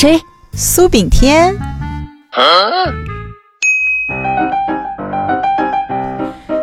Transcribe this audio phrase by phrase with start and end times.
[0.00, 0.22] 谁？
[0.52, 1.58] 苏炳添。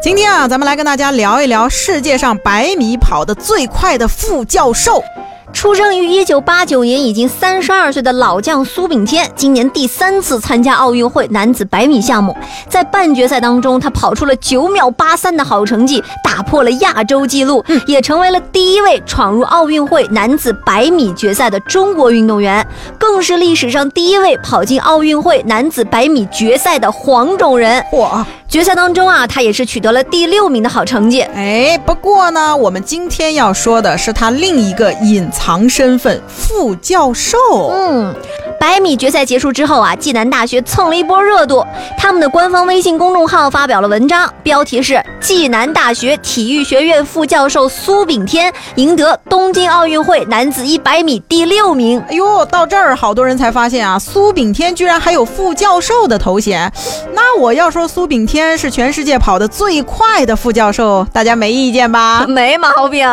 [0.00, 5.02] 今天啊，咱们来跟大家聊一聊世界上百米跑得最快的副教授。
[5.56, 12.36] 出生于一九八九年，已经三十二岁的老将苏炳添，今年第三次参加奥运会男子百米项目，
[12.68, 22.64] 在半决赛当中，他跑出了九秒八三的好成绩，打破了亚洲纪录，也成为了第一位闯入奥运会男子百米决赛的中国运动员，
[22.98, 27.82] 更是历史上第一位跑进奥运会男子百米决赛的黄种人。
[27.90, 28.22] 嚯！
[28.48, 31.20] 决赛当中啊，他也是取得了第六名的好成绩。
[31.20, 37.36] 哎，不过呢，我们今天要说的是他另一个隐藏身份——副教授。
[37.72, 38.14] 嗯。
[38.58, 41.64] 百米决赛结束之后啊，暨南大学蹭了一波热度。
[41.96, 52.00] 他们的官方微信公众号发表了文章，标题是“暨南大学体育学院副教授苏炳添赢得东京奥运会男子一百米第六名”。
[52.08, 56.70] 哎呦，到这儿好多人才发现啊，苏炳添居然还有副教授的头衔。
[57.12, 62.24] 那我要说苏炳添是全世界跑得最快的副教授，大家没意见吧？
[62.28, 63.06] 没毛病。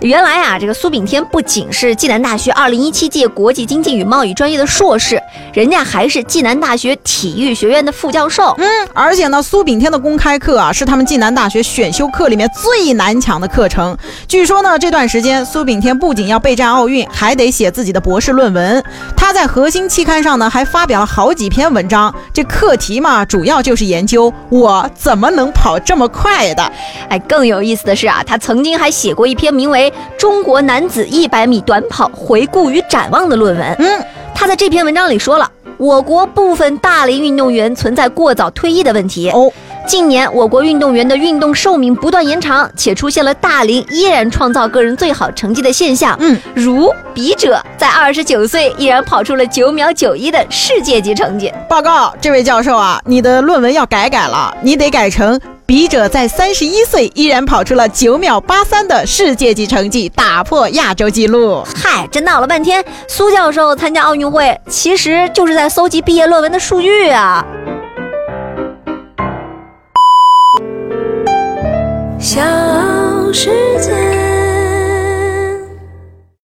[0.00, 5.20] 原来啊，这个苏炳添不仅是暨南大学二零一七届国际经济与贸易专业的硕士，
[5.54, 8.54] 人家还是暨南大学体育学院的副教授。
[8.58, 13.96] 嗯，而且呢，苏炳添的公开课啊，是他们暨南大学选修课里面最难抢的课程。
[14.28, 18.84] 据说呢，这段时间苏炳添不仅要备战奥运，还得写自己的博士论文。
[19.16, 22.14] 他在核心期刊上呢，还发表了好几篇文章。
[22.34, 26.70] 这课题嘛，主要就是研究我怎么能跑这么快的。
[27.08, 29.85] 哎，更有意思的是啊，他曾经还写过一篇名为。
[30.16, 33.76] 中国男子一百米短跑回顾与展望的论文。
[33.78, 39.30] 嗯，他在这篇文章里说了，我国部分大龄运动员存在过早退役的问题。
[39.30, 39.50] 哦，
[39.86, 46.16] 近年我国运动员的运动寿命不断延长，且出现了大龄依然创造个人最好成绩的现象。
[46.20, 51.52] 嗯，如笔者在二十九岁依然跑出了九秒九一的世界级成绩。
[51.68, 55.40] 报告，这位教授啊，你的论文要改改了，你得改成。
[55.66, 61.60] 笔者在三十一岁依然跑出了九秒八三的世界级成绩，打破亚洲纪录。
[61.74, 67.44] 嗨，这闹了半天，苏教授参加奥运会，其实就是在搜集毕业论文的数据啊。
[72.20, 72.40] 小
[73.32, 74.15] 时。